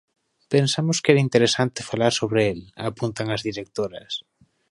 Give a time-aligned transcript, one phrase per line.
[0.53, 2.59] Pensamos que era interesante falar sobre el,
[2.89, 4.11] apuntan as directoras.